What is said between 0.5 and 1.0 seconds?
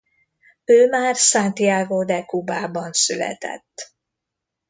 Ő